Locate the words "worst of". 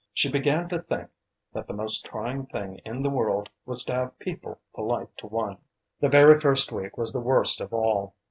7.21-7.71